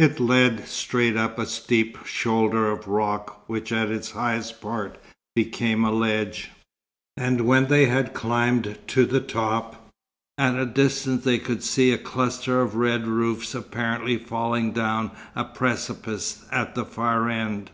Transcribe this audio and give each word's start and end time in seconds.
It 0.00 0.18
led 0.18 0.66
straight 0.66 1.16
up 1.16 1.38
a 1.38 1.46
steep 1.46 1.98
shoulder 2.04 2.68
of 2.68 2.88
rock 2.88 3.44
which 3.48 3.70
at 3.70 3.92
its 3.92 4.10
highest 4.10 4.60
part 4.60 4.98
became 5.36 5.84
a 5.84 5.92
ledge; 5.92 6.50
and 7.16 7.42
when 7.42 7.68
they 7.68 7.86
had 7.86 8.12
climbed 8.12 8.76
to 8.88 9.06
the 9.06 9.20
top, 9.20 9.88
at 10.36 10.56
a 10.56 10.66
distance 10.66 11.22
they 11.22 11.38
could 11.38 11.62
see 11.62 11.92
a 11.92 11.96
cluster 11.96 12.60
of 12.60 12.74
red 12.74 13.06
roofs 13.06 13.54
apparently 13.54 14.18
falling 14.18 14.72
down 14.72 15.12
a 15.36 15.44
precipice, 15.44 16.44
at 16.50 16.74
the 16.74 16.84
far 16.84 17.28
end. 17.28 17.70